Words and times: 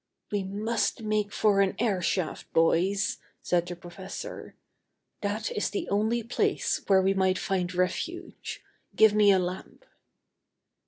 "We 0.31 0.41
must 0.43 1.03
make 1.03 1.31
for 1.31 1.61
an 1.61 1.73
airshaft, 1.77 2.51
boys," 2.53 3.19
said 3.43 3.67
the 3.67 3.75
professor. 3.75 4.55
"That 5.21 5.51
is 5.51 5.69
the 5.69 5.87
only 5.89 6.23
place 6.23 6.81
where 6.87 7.03
we 7.03 7.13
might 7.13 7.37
find 7.37 7.71
refuge. 7.75 8.63
Give 8.95 9.13
me 9.13 9.31
a 9.31 9.37
lamp." 9.37 9.85